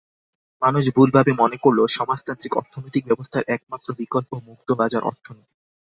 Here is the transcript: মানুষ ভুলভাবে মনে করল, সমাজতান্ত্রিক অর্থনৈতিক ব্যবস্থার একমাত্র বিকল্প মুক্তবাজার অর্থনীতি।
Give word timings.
মানুষ 0.61 0.83
ভুলভাবে 0.95 1.31
মনে 1.33 1.57
করল, 1.57 1.79
সমাজতান্ত্রিক 1.89 2.53
অর্থনৈতিক 2.57 3.03
ব্যবস্থার 3.05 3.47
একমাত্র 3.47 3.87
বিকল্প 3.93 4.31
মুক্তবাজার 4.47 5.03
অর্থনীতি। 5.03 5.55